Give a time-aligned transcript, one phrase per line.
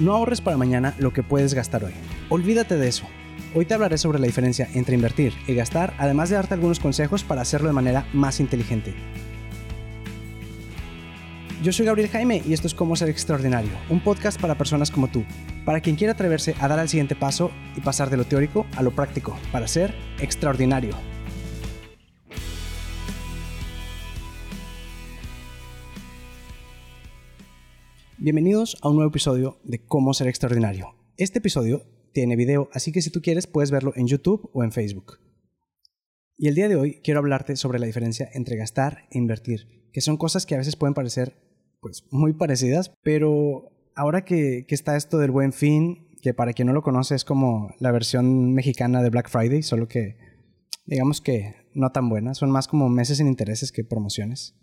[0.00, 1.92] No ahorres para mañana lo que puedes gastar hoy.
[2.28, 3.06] Olvídate de eso.
[3.54, 7.22] Hoy te hablaré sobre la diferencia entre invertir y gastar, además de darte algunos consejos
[7.22, 8.92] para hacerlo de manera más inteligente.
[11.62, 15.08] Yo soy Gabriel Jaime y esto es Cómo Ser Extraordinario, un podcast para personas como
[15.08, 15.24] tú,
[15.64, 18.82] para quien quiera atreverse a dar el siguiente paso y pasar de lo teórico a
[18.82, 21.13] lo práctico, para ser extraordinario.
[28.24, 30.94] Bienvenidos a un nuevo episodio de Cómo Ser Extraordinario.
[31.18, 31.82] Este episodio
[32.14, 35.18] tiene video, así que si tú quieres puedes verlo en YouTube o en Facebook.
[36.38, 40.00] Y el día de hoy quiero hablarte sobre la diferencia entre gastar e invertir, que
[40.00, 41.36] son cosas que a veces pueden parecer
[41.82, 46.72] pues muy parecidas, pero ahora que, está esto del buen fin, que para quien no
[46.72, 50.16] lo conoce es como la versión mexicana de Black Friday, solo que
[50.86, 54.54] digamos que no tan buena, son más como meses sin intereses que promociones,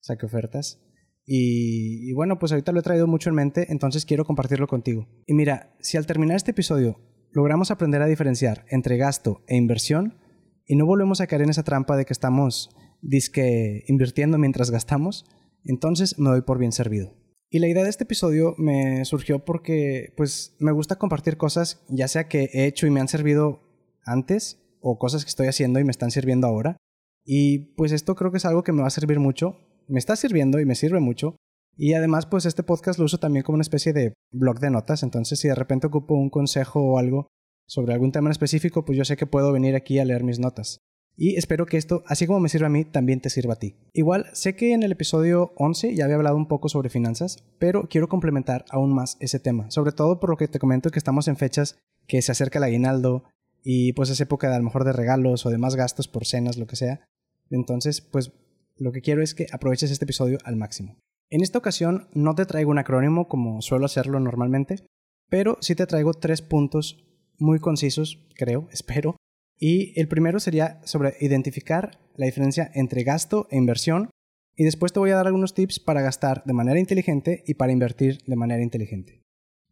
[0.00, 0.80] o sea que ofertas.
[1.26, 5.08] Y, bueno, pues ahorita lo he traído mucho en mente, entonces quiero compartirlo contigo.
[5.26, 7.00] Y mira, si al terminar este episodio
[7.32, 10.18] logramos aprender a diferenciar entre gasto e inversión
[10.66, 15.24] y no volvemos a caer en esa trampa de que estamos disque invirtiendo mientras gastamos,
[15.64, 17.14] entonces me doy por bien servido.
[17.50, 22.08] Y la idea de este episodio me surgió porque pues me gusta compartir cosas ya
[22.08, 23.62] sea que he hecho y me han servido
[24.04, 26.76] antes o cosas que estoy haciendo y me están sirviendo ahora.
[27.24, 29.56] Y pues esto creo que es algo que me va a servir mucho
[29.88, 31.36] me está sirviendo y me sirve mucho.
[31.76, 35.02] Y además, pues este podcast lo uso también como una especie de blog de notas.
[35.02, 37.26] Entonces, si de repente ocupo un consejo o algo
[37.66, 40.38] sobre algún tema en específico, pues yo sé que puedo venir aquí a leer mis
[40.38, 40.78] notas.
[41.16, 43.76] Y espero que esto, así como me sirve a mí, también te sirva a ti.
[43.92, 47.88] Igual, sé que en el episodio 11 ya había hablado un poco sobre finanzas, pero
[47.88, 49.70] quiero complementar aún más ese tema.
[49.70, 52.64] Sobre todo por lo que te comento que estamos en fechas que se acerca el
[52.64, 53.24] aguinaldo
[53.62, 56.26] y pues es época de a lo mejor de regalos o de más gastos por
[56.26, 57.06] cenas, lo que sea.
[57.50, 58.32] Entonces, pues
[58.76, 60.98] lo que quiero es que aproveches este episodio al máximo.
[61.30, 64.86] En esta ocasión no te traigo un acrónimo como suelo hacerlo normalmente,
[65.28, 67.04] pero sí te traigo tres puntos
[67.38, 69.16] muy concisos, creo, espero.
[69.58, 74.10] Y el primero sería sobre identificar la diferencia entre gasto e inversión.
[74.56, 77.72] Y después te voy a dar algunos tips para gastar de manera inteligente y para
[77.72, 79.22] invertir de manera inteligente.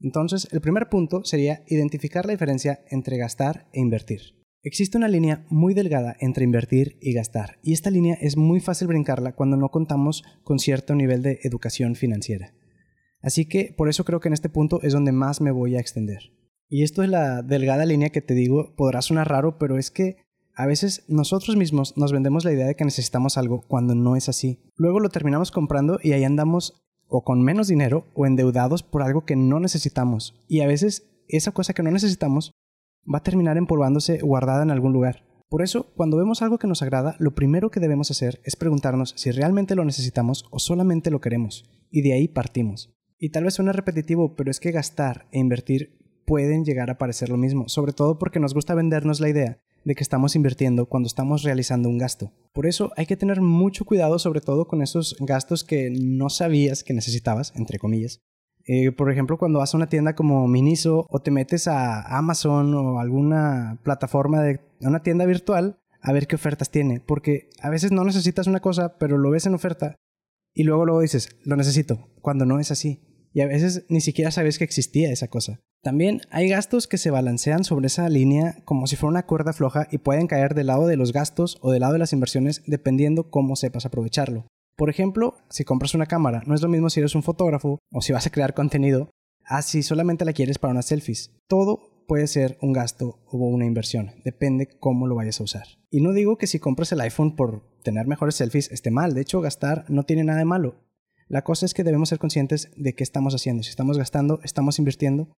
[0.00, 4.41] Entonces, el primer punto sería identificar la diferencia entre gastar e invertir.
[4.64, 8.86] Existe una línea muy delgada entre invertir y gastar, y esta línea es muy fácil
[8.86, 12.54] brincarla cuando no contamos con cierto nivel de educación financiera.
[13.20, 15.80] Así que por eso creo que en este punto es donde más me voy a
[15.80, 16.32] extender.
[16.68, 20.18] Y esto es la delgada línea que te digo, podrá sonar raro, pero es que
[20.54, 24.28] a veces nosotros mismos nos vendemos la idea de que necesitamos algo cuando no es
[24.28, 24.60] así.
[24.76, 29.24] Luego lo terminamos comprando y ahí andamos o con menos dinero o endeudados por algo
[29.24, 30.40] que no necesitamos.
[30.46, 32.52] Y a veces esa cosa que no necesitamos
[33.12, 35.24] va a terminar empolvándose guardada en algún lugar.
[35.48, 39.12] Por eso, cuando vemos algo que nos agrada, lo primero que debemos hacer es preguntarnos
[39.16, 42.94] si realmente lo necesitamos o solamente lo queremos, y de ahí partimos.
[43.18, 47.28] Y tal vez suene repetitivo, pero es que gastar e invertir pueden llegar a parecer
[47.28, 51.06] lo mismo, sobre todo porque nos gusta vendernos la idea de que estamos invirtiendo cuando
[51.06, 52.32] estamos realizando un gasto.
[52.52, 56.84] Por eso hay que tener mucho cuidado sobre todo con esos gastos que no sabías
[56.84, 58.22] que necesitabas, entre comillas,
[58.66, 62.74] eh, por ejemplo, cuando vas a una tienda como Miniso o te metes a Amazon
[62.74, 67.92] o alguna plataforma de una tienda virtual a ver qué ofertas tiene, porque a veces
[67.92, 69.96] no necesitas una cosa, pero lo ves en oferta
[70.54, 73.00] y luego luego dices, lo necesito, cuando no es así.
[73.32, 75.60] Y a veces ni siquiera sabes que existía esa cosa.
[75.82, 79.88] También hay gastos que se balancean sobre esa línea como si fuera una cuerda floja
[79.90, 83.30] y pueden caer del lado de los gastos o del lado de las inversiones dependiendo
[83.30, 84.46] cómo sepas aprovecharlo.
[84.76, 88.00] Por ejemplo, si compras una cámara, no es lo mismo si eres un fotógrafo o
[88.00, 89.10] si vas a crear contenido,
[89.44, 91.30] así solamente la quieres para unas selfies.
[91.46, 95.64] Todo puede ser un gasto o una inversión, depende cómo lo vayas a usar.
[95.90, 99.20] Y no digo que si compras el iPhone por tener mejores selfies esté mal, de
[99.20, 100.76] hecho gastar no tiene nada de malo.
[101.28, 103.62] La cosa es que debemos ser conscientes de qué estamos haciendo.
[103.62, 105.32] Si estamos gastando, estamos invirtiendo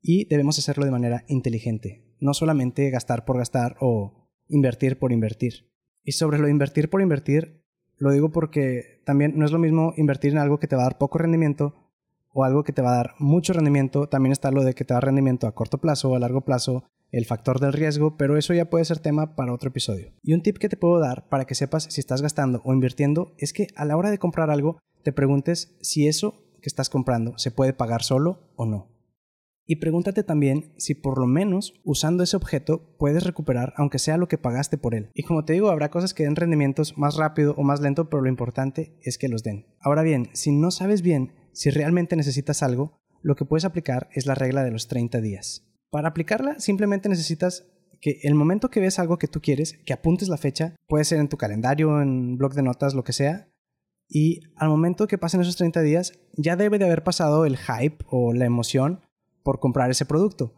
[0.00, 5.70] y debemos hacerlo de manera inteligente, no solamente gastar por gastar o invertir por invertir.
[6.04, 7.59] Y sobre lo de invertir por invertir,
[8.00, 10.86] lo digo porque también no es lo mismo invertir en algo que te va a
[10.86, 11.74] dar poco rendimiento
[12.32, 14.08] o algo que te va a dar mucho rendimiento.
[14.08, 16.84] También está lo de que te da rendimiento a corto plazo o a largo plazo,
[17.12, 20.12] el factor del riesgo, pero eso ya puede ser tema para otro episodio.
[20.22, 23.34] Y un tip que te puedo dar para que sepas si estás gastando o invirtiendo
[23.36, 27.36] es que a la hora de comprar algo te preguntes si eso que estás comprando
[27.36, 28.88] se puede pagar solo o no.
[29.70, 34.26] Y pregúntate también si por lo menos usando ese objeto puedes recuperar aunque sea lo
[34.26, 35.10] que pagaste por él.
[35.14, 38.20] Y como te digo, habrá cosas que den rendimientos más rápido o más lento, pero
[38.20, 39.66] lo importante es que los den.
[39.78, 44.26] Ahora bien, si no sabes bien si realmente necesitas algo, lo que puedes aplicar es
[44.26, 45.64] la regla de los 30 días.
[45.88, 47.68] Para aplicarla simplemente necesitas
[48.00, 51.20] que el momento que ves algo que tú quieres, que apuntes la fecha, puede ser
[51.20, 53.46] en tu calendario, en blog de notas, lo que sea,
[54.08, 58.04] y al momento que pasen esos 30 días ya debe de haber pasado el hype
[58.08, 59.02] o la emoción
[59.42, 60.54] por comprar ese producto.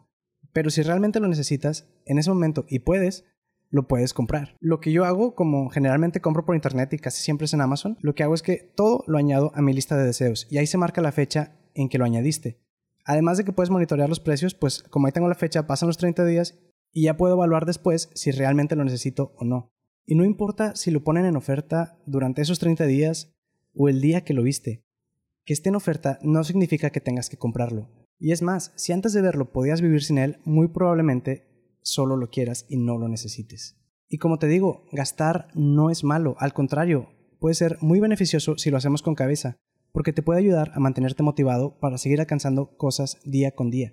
[0.52, 3.24] Pero si realmente lo necesitas, en ese momento y puedes,
[3.70, 4.56] lo puedes comprar.
[4.60, 7.96] Lo que yo hago, como generalmente compro por internet y casi siempre es en Amazon,
[8.00, 10.66] lo que hago es que todo lo añado a mi lista de deseos y ahí
[10.66, 12.60] se marca la fecha en que lo añadiste.
[13.04, 15.96] Además de que puedes monitorear los precios, pues como ahí tengo la fecha, pasan los
[15.96, 16.58] 30 días
[16.92, 19.72] y ya puedo evaluar después si realmente lo necesito o no.
[20.04, 23.32] Y no importa si lo ponen en oferta durante esos 30 días
[23.74, 24.84] o el día que lo viste.
[25.44, 27.88] Que esté en oferta no significa que tengas que comprarlo.
[28.24, 31.42] Y es más, si antes de verlo podías vivir sin él, muy probablemente
[31.82, 33.82] solo lo quieras y no lo necesites.
[34.08, 37.08] Y como te digo, gastar no es malo, al contrario,
[37.40, 39.56] puede ser muy beneficioso si lo hacemos con cabeza,
[39.90, 43.92] porque te puede ayudar a mantenerte motivado para seguir alcanzando cosas día con día.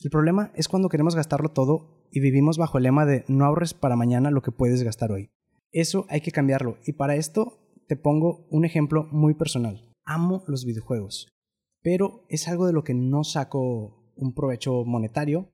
[0.00, 3.74] El problema es cuando queremos gastarlo todo y vivimos bajo el lema de no ahorres
[3.74, 5.30] para mañana lo que puedes gastar hoy.
[5.70, 9.88] Eso hay que cambiarlo y para esto te pongo un ejemplo muy personal.
[10.04, 11.28] Amo los videojuegos,
[11.82, 15.52] pero es algo de lo que no saco un provecho monetario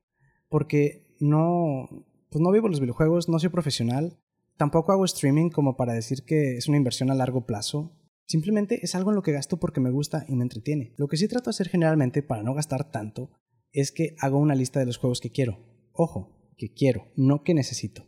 [0.49, 1.87] porque no,
[2.29, 4.17] pues no vivo los videojuegos, no soy profesional,
[4.57, 7.97] tampoco hago streaming como para decir que es una inversión a largo plazo.
[8.27, 10.93] Simplemente es algo en lo que gasto porque me gusta y me entretiene.
[10.97, 13.31] Lo que sí trato de hacer generalmente para no gastar tanto
[13.71, 15.59] es que hago una lista de los juegos que quiero.
[15.91, 18.05] Ojo, que quiero, no que necesito.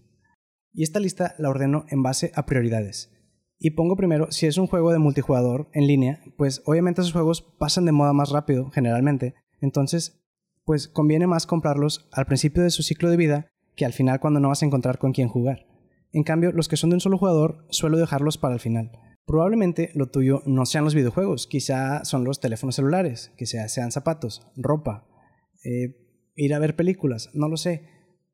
[0.74, 3.12] Y esta lista la ordeno en base a prioridades.
[3.59, 7.42] Y pongo primero, si es un juego de multijugador en línea, pues obviamente esos juegos
[7.42, 9.36] pasan de moda más rápido, generalmente.
[9.62, 10.21] Entonces
[10.68, 14.42] pues conviene más comprarlos al principio de su ciclo de vida que al final cuando
[14.42, 15.65] no vas a encontrar con quién jugar.
[16.12, 18.92] En cambio, los que son de un solo jugador suelo dejarlos para el final.
[19.25, 24.45] Probablemente lo tuyo no sean los videojuegos, quizá son los teléfonos celulares, que sean zapatos,
[24.57, 25.07] ropa,
[25.63, 25.95] eh,
[26.36, 27.83] ir a ver películas, no lo sé.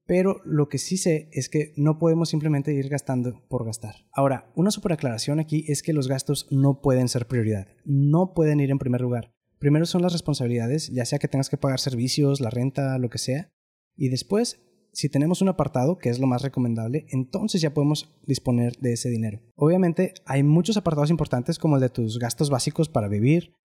[0.06, 3.96] Pero lo que sí sé es que no podemos simplemente ir gastando por gastar.
[4.12, 8.60] Ahora, una super aclaración aquí es que los gastos no pueden ser prioridad, no pueden
[8.60, 9.34] ir en primer lugar.
[9.60, 13.18] Primero son las responsabilidades, ya sea que tengas que pagar servicios, la renta, lo que
[13.18, 13.54] sea.
[13.96, 14.62] Y después,
[14.92, 19.10] si tenemos un apartado, que es lo más recomendable, entonces ya podemos disponer de ese
[19.10, 19.42] dinero.
[19.56, 23.56] Obviamente hay muchos apartados importantes como el de tus gastos básicos para vivir,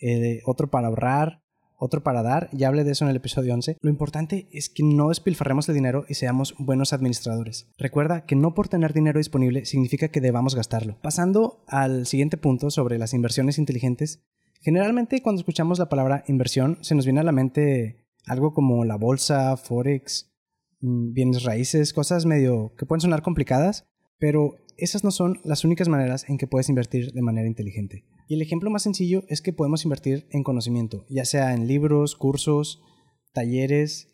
[0.00, 1.42] eh, otro para ahorrar,
[1.78, 3.78] otro para dar, ya hablé de eso en el episodio 11.
[3.80, 7.68] Lo importante es que no despilfarremos el dinero y seamos buenos administradores.
[7.78, 10.98] Recuerda que no por tener dinero disponible significa que debamos gastarlo.
[11.00, 14.22] Pasando al siguiente punto sobre las inversiones inteligentes,
[14.60, 18.96] Generalmente cuando escuchamos la palabra inversión se nos viene a la mente algo como la
[18.96, 20.32] bolsa, forex,
[20.80, 23.86] mm, bienes raíces, cosas medio que pueden sonar complicadas,
[24.18, 28.04] pero esas no son las únicas maneras en que puedes invertir de manera inteligente.
[28.28, 32.14] Y el ejemplo más sencillo es que podemos invertir en conocimiento, ya sea en libros,
[32.14, 32.82] cursos,
[33.32, 34.08] talleres,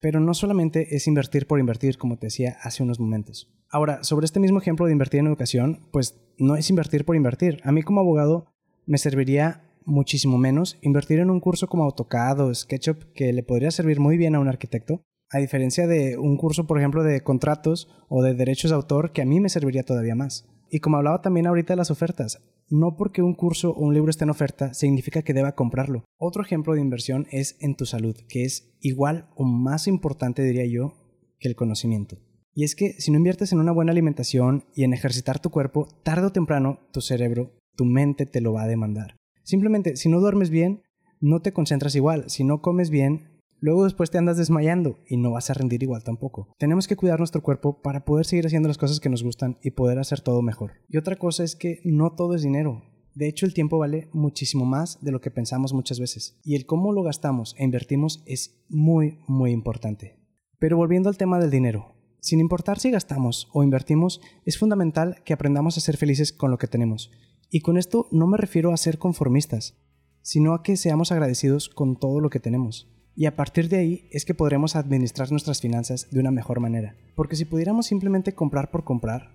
[0.00, 3.52] pero no solamente es invertir por invertir, como te decía hace unos momentos.
[3.68, 7.60] Ahora, sobre este mismo ejemplo de invertir en educación, pues no es invertir por invertir.
[7.62, 8.46] A mí como abogado
[8.86, 13.70] me serviría muchísimo menos invertir en un curso como AutoCAD o SketchUp que le podría
[13.70, 17.90] servir muy bien a un arquitecto, a diferencia de un curso, por ejemplo, de contratos
[18.08, 20.48] o de derechos de autor que a mí me serviría todavía más.
[20.70, 24.10] Y como hablaba también ahorita de las ofertas, no porque un curso o un libro
[24.10, 26.04] esté en oferta significa que deba comprarlo.
[26.18, 30.66] Otro ejemplo de inversión es en tu salud, que es igual o más importante, diría
[30.66, 30.94] yo,
[31.38, 32.18] que el conocimiento.
[32.54, 35.86] Y es que si no inviertes en una buena alimentación y en ejercitar tu cuerpo,
[36.02, 39.16] tarde o temprano tu cerebro, tu mente te lo va a demandar.
[39.44, 40.82] Simplemente, si no duermes bien,
[41.20, 42.28] no te concentras igual.
[42.28, 46.04] Si no comes bien, luego después te andas desmayando y no vas a rendir igual
[46.04, 46.54] tampoco.
[46.58, 49.72] Tenemos que cuidar nuestro cuerpo para poder seguir haciendo las cosas que nos gustan y
[49.72, 50.72] poder hacer todo mejor.
[50.88, 52.82] Y otra cosa es que no todo es dinero.
[53.14, 56.38] De hecho, el tiempo vale muchísimo más de lo que pensamos muchas veces.
[56.44, 60.18] Y el cómo lo gastamos e invertimos es muy, muy importante.
[60.58, 65.32] Pero volviendo al tema del dinero, sin importar si gastamos o invertimos, es fundamental que
[65.32, 67.10] aprendamos a ser felices con lo que tenemos
[67.50, 69.78] y con esto no me refiero a ser conformistas,
[70.22, 72.92] sino a que seamos agradecidos con todo lo que tenemos.
[73.18, 76.94] Y a partir de ahí es que podremos administrar nuestras finanzas de una mejor manera.
[77.16, 79.32] Porque si pudiéramos simplemente comprar por comprar,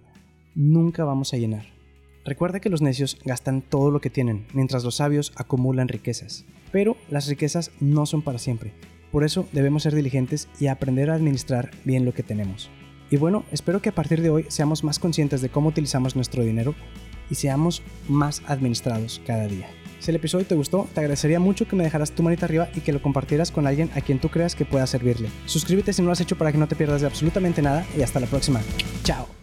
[0.55, 1.65] nunca vamos a llenar.
[2.23, 6.45] Recuerda que los necios gastan todo lo que tienen, mientras los sabios acumulan riquezas.
[6.71, 8.71] Pero las riquezas no son para siempre.
[9.11, 12.71] Por eso debemos ser diligentes y aprender a administrar bien lo que tenemos.
[13.11, 16.41] Y bueno, espero que a partir de hoy seamos más conscientes de cómo utilizamos nuestro
[16.41, 16.73] dinero
[17.29, 19.67] y seamos más administrados cada día.
[20.03, 22.81] Si el episodio te gustó, te agradecería mucho que me dejaras tu manita arriba y
[22.81, 25.29] que lo compartieras con alguien a quien tú creas que pueda servirle.
[25.45, 28.01] Suscríbete si no lo has hecho para que no te pierdas de absolutamente nada y
[28.01, 28.59] hasta la próxima.
[29.05, 29.42] Chao.